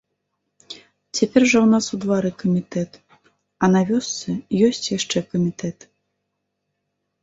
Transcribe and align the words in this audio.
Цяпер 1.19 1.45
жа 1.51 1.59
ў 1.65 1.67
нас 1.75 1.85
у 1.97 2.01
двары 2.07 2.31
камітэт, 2.41 2.91
а 3.63 3.71
на 3.77 3.81
вёсцы 3.93 4.29
ёсць 4.73 4.85
яшчэ 4.97 5.19
камітэт. 5.31 5.91